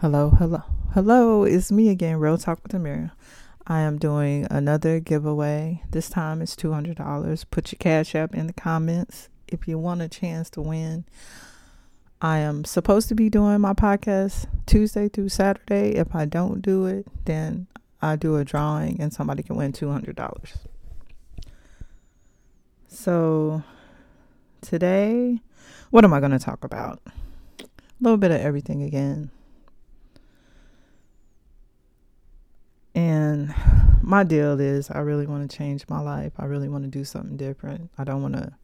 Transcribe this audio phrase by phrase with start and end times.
[0.00, 0.62] Hello, hello,
[0.94, 1.42] hello.
[1.42, 3.10] It's me again, Real Talk with Amira.
[3.66, 5.82] I am doing another giveaway.
[5.90, 7.44] This time it's $200.
[7.50, 11.04] Put your cash app in the comments if you want a chance to win.
[12.22, 15.96] I am supposed to be doing my podcast Tuesday through Saturday.
[15.96, 17.66] If I don't do it, then
[18.00, 20.68] I do a drawing and somebody can win $200.
[22.86, 23.64] So,
[24.60, 25.40] today,
[25.90, 27.00] what am I going to talk about?
[27.58, 27.64] A
[28.00, 29.32] little bit of everything again.
[32.98, 33.54] And
[34.02, 36.32] my deal is I really want to change my life.
[36.36, 37.92] I really want to do something different.
[37.96, 38.54] I don't want to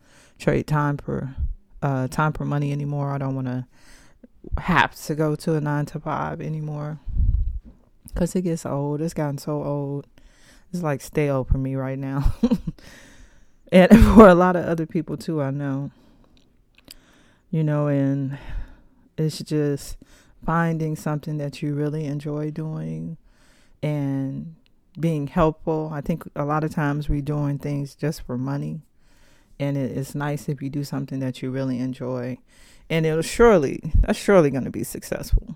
[0.40, 1.36] trade time for
[1.80, 3.12] uh, time for money anymore.
[3.12, 3.64] I don't want to
[4.58, 6.98] have to go to a nine to five anymore
[8.08, 9.00] because it gets old.
[9.00, 10.08] It's gotten so old.
[10.72, 12.34] It's like stale for me right now.
[13.70, 15.92] and for a lot of other people too, I know.
[17.52, 18.36] You know, and
[19.16, 19.96] it's just
[20.44, 23.16] finding something that you really enjoy doing
[23.84, 24.54] and
[24.98, 25.90] being helpful.
[25.92, 28.80] I think a lot of times we're doing things just for money.
[29.60, 32.38] And it, it's nice if you do something that you really enjoy.
[32.88, 35.54] And it'll surely, that's surely going to be successful.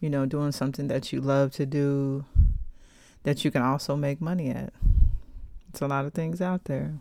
[0.00, 2.26] You know, doing something that you love to do,
[3.24, 4.72] that you can also make money at.
[5.70, 6.94] It's a lot of things out there.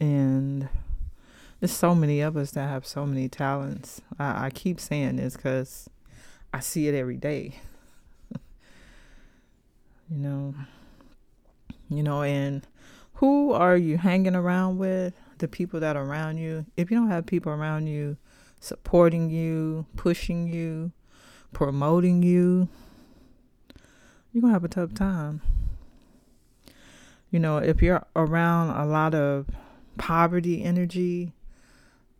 [0.00, 0.68] And
[1.58, 4.02] there's so many of us that have so many talents.
[4.20, 5.88] I, I keep saying this because
[6.54, 7.56] I see it every day.
[10.08, 10.54] you know,
[11.88, 12.64] you know, and
[13.14, 15.14] who are you hanging around with?
[15.38, 16.64] The people that are around you.
[16.76, 18.18] If you don't have people around you
[18.60, 20.92] supporting you, pushing you,
[21.52, 22.68] promoting you,
[24.32, 25.42] you're going to have a tough time.
[27.32, 29.48] You know, if you're around a lot of
[29.98, 31.32] poverty energy,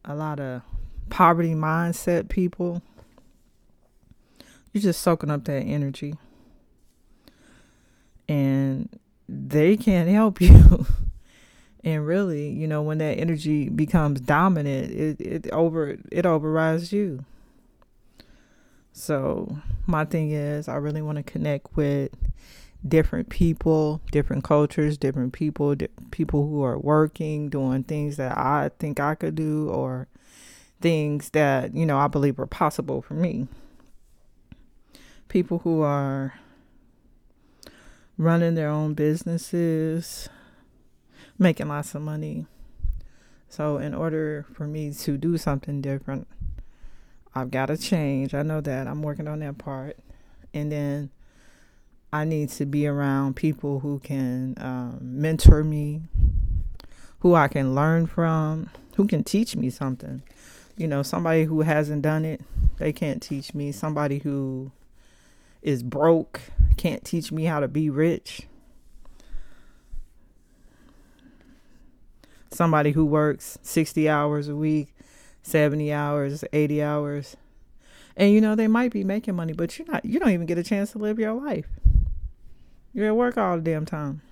[0.05, 0.63] a lot of
[1.09, 2.83] poverty mindset people,
[4.75, 6.15] you're just soaking up that energy.
[8.29, 8.89] And
[9.29, 10.85] they can't help you.
[11.85, 17.25] and really, you know, when that energy becomes dominant, it, it over it overrides you.
[18.93, 22.11] So my thing is I really want to connect with
[22.87, 28.71] different people, different cultures, different people, di- people who are working, doing things that I
[28.79, 30.09] think I could do or
[30.81, 33.47] things that, you know, I believe are possible for me
[35.35, 36.33] people who are
[38.17, 40.29] running their own businesses,
[41.41, 42.47] making lots of money.
[43.49, 46.29] So, in order for me to do something different,
[47.35, 48.33] I've got to change.
[48.33, 48.87] I know that.
[48.87, 49.99] I'm working on that part.
[50.55, 51.11] And then
[52.13, 56.03] I need to be around people who can um, mentor me,
[57.19, 60.23] who I can learn from, who can teach me something.
[60.77, 62.41] You know, somebody who hasn't done it,
[62.77, 63.73] they can't teach me.
[63.73, 64.71] Somebody who
[65.65, 66.43] is broke,
[66.77, 68.43] can't teach me how to be rich.
[72.51, 74.95] Somebody who works 60 hours a week,
[75.43, 77.37] 70 hours, 80 hours.
[78.17, 80.59] And you know, they might be making money, but you're not you don't even get
[80.59, 81.67] a chance to live your life.
[82.93, 84.23] You're at work all the damn time.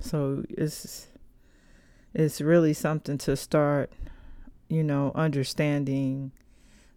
[0.00, 1.06] So it's
[2.12, 3.92] it's really something to start,
[4.68, 6.32] you know, understanding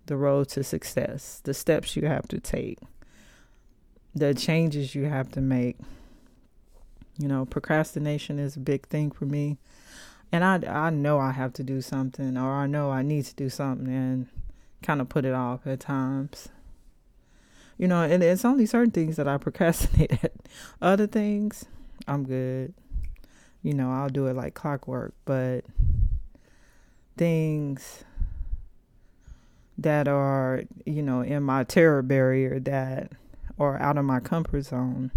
[0.07, 2.79] the road to success, the steps you have to take,
[4.16, 5.78] the changes you have to make.
[7.19, 9.57] You know, procrastination is a big thing for me.
[10.31, 13.35] And I, I know I have to do something, or I know I need to
[13.35, 14.28] do something, and
[14.81, 16.50] kind of put it off at times.
[17.78, 20.34] You know, and it's only certain things that I procrastinate at.
[20.81, 21.66] Other things,
[22.07, 22.74] I'm good.
[23.63, 25.62] You know, I'll do it like clockwork, but
[27.18, 28.03] things
[29.77, 33.11] that are, you know, in my terror barrier that
[33.59, 35.11] are out of my comfort zone,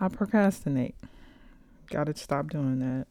[0.00, 0.94] I procrastinate.
[1.90, 3.06] Got to stop doing that.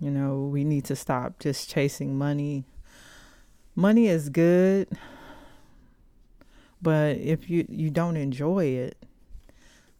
[0.00, 2.64] You know, we need to stop just chasing money.
[3.74, 4.88] Money is good,
[6.80, 8.96] but if you you don't enjoy it,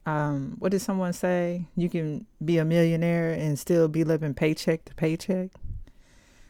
[0.06, 1.66] um, what did someone say?
[1.76, 5.50] You can be a millionaire and still be living paycheck to paycheck.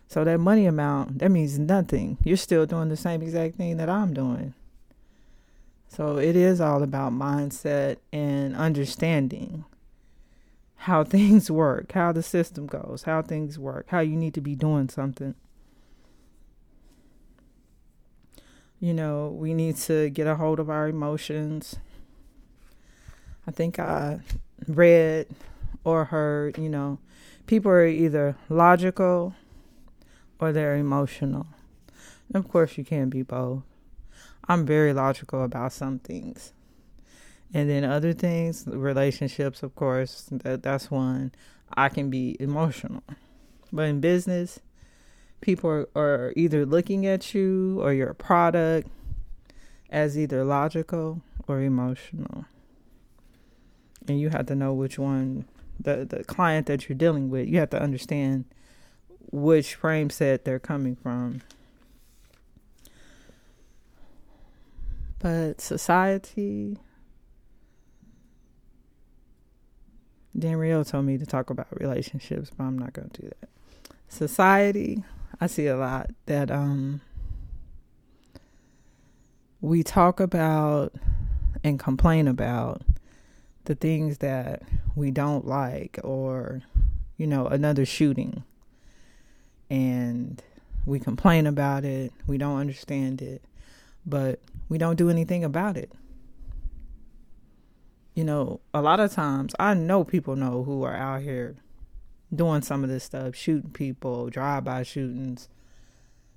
[0.08, 2.16] So that money amount, that means nothing.
[2.24, 4.54] You're still doing the same exact thing that I'm doing.
[5.88, 9.66] So it is all about mindset and understanding
[10.76, 14.54] how things work, how the system goes, how things work, how you need to be
[14.54, 15.34] doing something.
[18.80, 21.76] You know, we need to get a hold of our emotions.
[23.46, 24.20] I think I
[24.66, 25.26] read
[25.84, 26.98] or heard, you know,
[27.46, 29.34] people are either logical
[30.38, 31.46] or they're emotional.
[32.32, 33.62] And of course, you can't be both.
[34.48, 36.52] I'm very logical about some things.
[37.52, 41.32] And then other things, relationships, of course, that, that's one.
[41.74, 43.02] I can be emotional.
[43.72, 44.60] But in business,
[45.40, 48.88] people are, are either looking at you or your product
[49.90, 52.44] as either logical or emotional.
[54.06, 55.46] And you have to know which one
[55.80, 58.44] the the client that you're dealing with, you have to understand
[59.30, 61.42] which frame set they're coming from.
[65.18, 66.78] But society,
[70.38, 73.48] Dan Rio told me to talk about relationships, but I'm not going to do that.
[74.08, 75.02] Society,
[75.40, 77.00] I see a lot that um
[79.60, 80.94] we talk about
[81.64, 82.82] and complain about
[83.64, 84.62] the things that
[84.94, 86.62] we don't like or
[87.16, 88.44] you know another shooting
[89.70, 90.42] and
[90.86, 93.42] we complain about it we don't understand it
[94.06, 95.92] but we don't do anything about it
[98.14, 101.56] you know a lot of times i know people know who are out here
[102.34, 105.48] doing some of this stuff shooting people drive-by shootings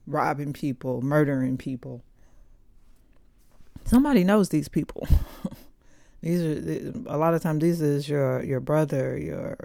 [0.07, 2.03] robbing people murdering people
[3.85, 5.07] somebody knows these people
[6.21, 7.61] These are a lot of times.
[7.61, 9.17] This is your your brother.
[9.17, 9.57] Your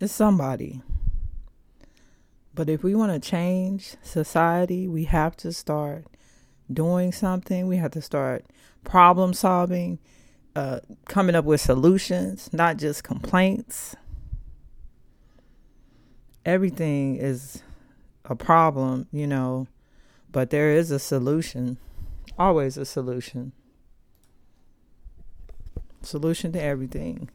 [0.00, 0.80] it's somebody.
[2.54, 6.06] But if we want to change society, we have to start
[6.72, 7.66] doing something.
[7.66, 8.44] We have to start
[8.84, 9.98] problem solving,
[10.56, 13.94] uh, coming up with solutions, not just complaints.
[16.44, 17.62] Everything is
[18.24, 19.68] a problem, you know,
[20.32, 21.78] but there is a solution,
[22.38, 23.52] always a solution.
[26.02, 27.28] Solution to everything.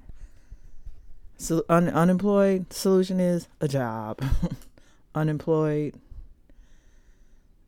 [1.38, 4.22] So un- unemployed solution is a job.
[5.16, 5.96] unemployed.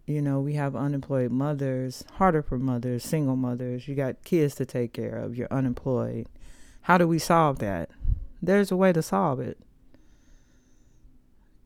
[0.06, 3.88] You know, we have unemployed mothers, harder for mothers, single mothers.
[3.88, 5.36] You got kids to take care of.
[5.36, 6.28] You're unemployed.
[6.82, 7.90] How do we solve that?
[8.42, 9.58] There's a way to solve it.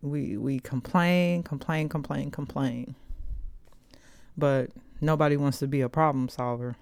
[0.01, 2.95] We we complain, complain, complain, complain.
[4.36, 6.75] But nobody wants to be a problem solver.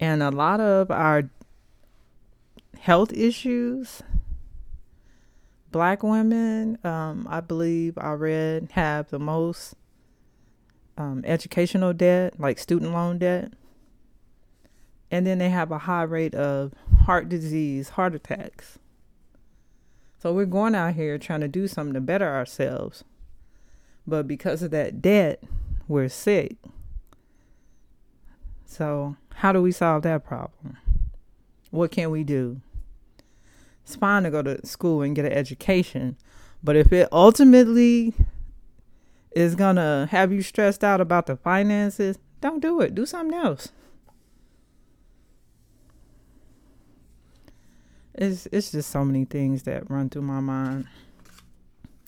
[0.00, 1.30] And a lot of our
[2.78, 4.02] health issues,
[5.70, 9.74] black women, um, I believe I read, have the most
[10.96, 13.52] um, educational debt, like student loan debt.
[15.10, 16.74] And then they have a high rate of
[17.04, 18.78] heart disease, heart attacks.
[20.18, 23.04] So we're going out here trying to do something to better ourselves.
[24.06, 25.42] But because of that debt,
[25.86, 26.56] we're sick.
[28.66, 30.76] So how do we solve that problem?
[31.70, 32.60] What can we do?
[33.88, 36.18] It's fine to go to school and get an education,
[36.62, 38.12] but if it ultimately
[39.30, 42.94] is gonna have you stressed out about the finances, don't do it.
[42.94, 43.72] Do something else.
[48.14, 50.86] It's it's just so many things that run through my mind.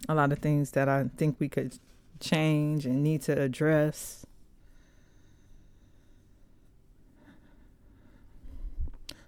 [0.07, 1.79] A lot of things that I think we could
[2.21, 4.27] change and need to address.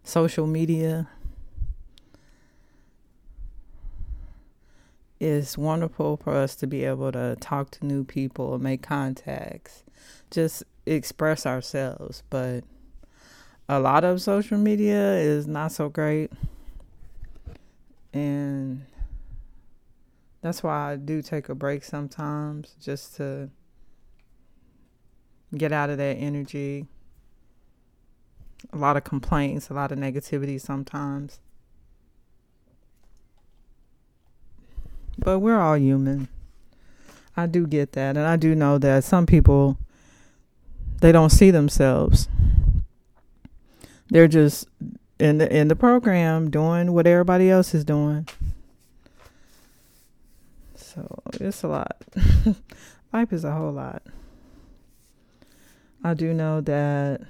[0.04, 1.08] social media
[5.22, 9.84] is wonderful for us to be able to talk to new people, make contacts,
[10.32, 12.24] just express ourselves.
[12.28, 12.64] But
[13.68, 16.32] a lot of social media is not so great.
[18.12, 18.84] And
[20.40, 23.48] that's why I do take a break sometimes just to
[25.56, 26.86] get out of that energy
[28.72, 31.40] a lot of complaints, a lot of negativity sometimes.
[35.24, 36.28] But we're all human.
[37.36, 38.16] I do get that.
[38.16, 39.78] And I do know that some people,
[41.00, 42.28] they don't see themselves.
[44.08, 44.66] They're just
[45.18, 48.28] in the, in the program doing what everybody else is doing.
[50.74, 51.96] So it's a lot.
[53.12, 54.02] Life is a whole lot.
[56.04, 57.22] I do know that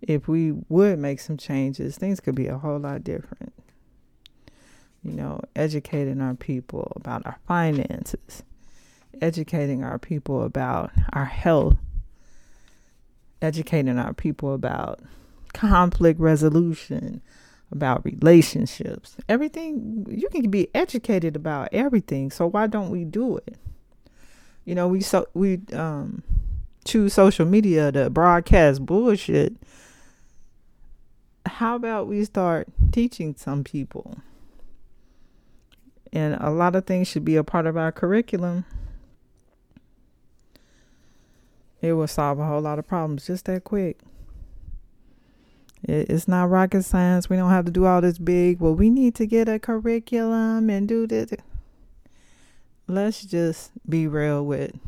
[0.00, 3.52] if we would make some changes, things could be a whole lot different.
[5.04, 8.42] You know, educating our people about our finances,
[9.20, 11.76] educating our people about our health,
[13.40, 15.00] educating our people about
[15.52, 17.20] conflict resolution,
[17.72, 19.16] about relationships.
[19.28, 22.30] Everything you can be educated about everything.
[22.30, 23.56] So why don't we do it?
[24.64, 26.22] You know, we so we um
[26.84, 29.56] choose social media to broadcast bullshit
[31.46, 34.18] how about we start teaching some people?
[36.12, 38.64] And a lot of things should be a part of our curriculum.
[41.80, 43.98] It will solve a whole lot of problems just that quick.
[45.84, 47.28] It's not rocket science.
[47.28, 48.60] We don't have to do all this big.
[48.60, 51.32] Well, we need to get a curriculum and do this.
[52.86, 54.78] Let's just be real with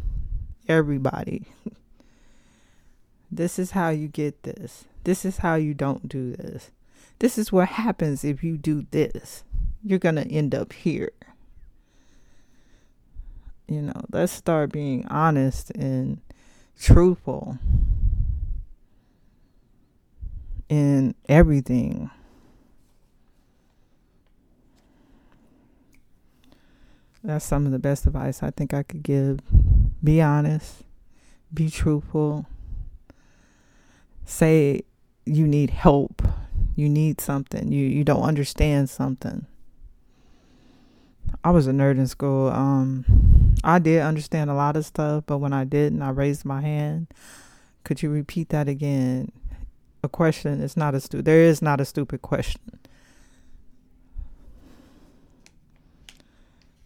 [0.69, 1.47] everybody.
[3.33, 4.85] this is how you get this.
[5.03, 6.71] This is how you don't do this.
[7.19, 9.43] This is what happens if you do this.
[9.85, 11.13] You're going to end up here.
[13.69, 16.21] You know, let's start being honest and
[16.79, 17.59] truthful
[20.69, 22.11] in everything.
[27.23, 29.41] That's some of the best advice I think I could give.
[30.03, 30.83] Be honest,
[31.53, 32.47] be truthful,
[34.27, 34.83] say
[35.25, 36.21] you need help,
[36.77, 39.47] you need something, you, you don't understand something.
[41.43, 42.49] I was a nerd in school.
[42.49, 46.61] Um, I did understand a lot of stuff, but when I didn't, I raised my
[46.61, 47.09] hand.
[47.83, 49.33] Could you repeat that again?
[50.03, 52.79] A question is not a stu- there is not a stupid question.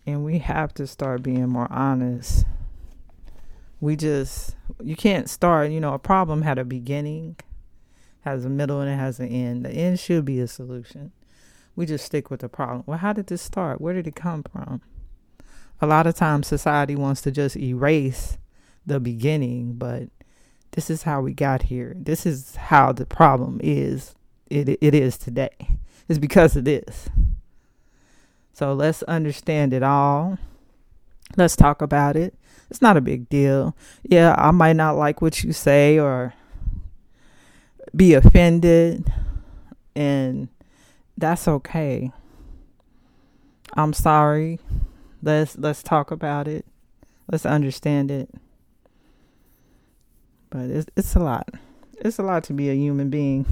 [0.06, 2.46] And we have to start being more honest.
[3.80, 7.36] We just you can't start, you know, a problem had a beginning,
[8.20, 9.64] has a middle and it has an end.
[9.64, 11.12] The end should be a solution.
[11.78, 12.82] We just stick with the problem.
[12.86, 13.80] Well, how did this start?
[13.80, 14.82] Where did it come from?
[15.80, 18.36] A lot of times society wants to just erase
[18.84, 20.08] the beginning, but
[20.72, 21.94] this is how we got here.
[21.96, 24.16] This is how the problem is
[24.50, 25.78] it it is today.
[26.08, 27.08] It's because of this.
[28.52, 30.36] So let's understand it all.
[31.36, 32.34] Let's talk about it.
[32.70, 33.76] It's not a big deal.
[34.02, 36.34] Yeah, I might not like what you say or
[37.94, 39.12] be offended
[39.94, 40.48] and
[41.18, 42.12] that's okay.
[43.74, 44.60] I'm sorry.
[45.22, 46.64] Let's let's talk about it.
[47.30, 48.30] Let's understand it.
[50.50, 51.48] But it's it's a lot.
[52.00, 53.44] It's a lot to be a human being.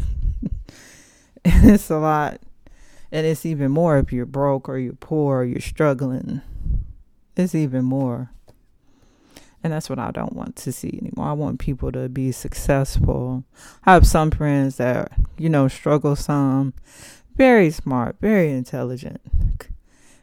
[1.44, 2.40] it's a lot.
[3.10, 6.42] And it's even more if you're broke or you're poor or you're struggling.
[7.36, 8.30] It's even more.
[9.62, 11.26] And that's what I don't want to see anymore.
[11.26, 13.42] I want people to be successful.
[13.84, 16.72] I have some friends that, you know, struggle some.
[17.36, 19.20] Very smart, very intelligent.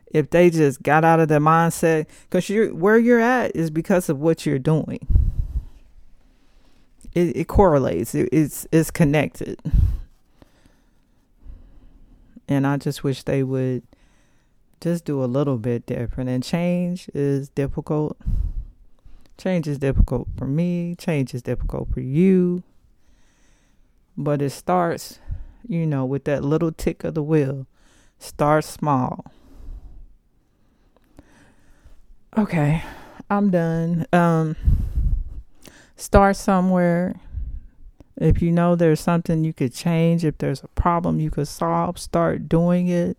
[0.07, 4.09] If they just got out of their mindset, because you're where you're at is because
[4.09, 5.23] of what you're doing
[7.13, 8.15] it, it correlates.
[8.15, 9.59] It, it's it's connected.
[12.47, 13.83] And I just wish they would
[14.81, 16.29] just do a little bit different.
[16.29, 18.17] And change is difficult.
[19.37, 20.95] Change is difficult for me.
[20.95, 22.63] Change is difficult for you.
[24.17, 25.19] But it starts,
[25.67, 27.67] you know, with that little tick of the wheel.
[28.19, 29.31] Start small.
[32.37, 32.83] Okay,
[33.29, 34.05] I'm done.
[34.11, 34.55] Um
[35.95, 37.15] start somewhere.
[38.17, 41.97] If you know there's something you could change, if there's a problem you could solve,
[41.97, 43.17] start doing it.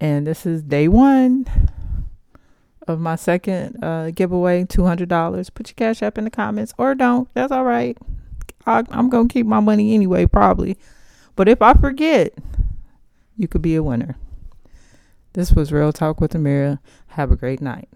[0.00, 1.46] And this is day one
[2.86, 5.54] of my second uh, giveaway $200.
[5.54, 7.28] Put your cash app in the comments or don't.
[7.34, 7.96] That's all right.
[8.66, 10.78] I, I'm going to keep my money anyway, probably.
[11.36, 12.32] But if I forget,
[13.36, 14.16] you could be a winner.
[15.32, 16.78] This was Real Talk with Amira.
[17.08, 17.88] Have a great night.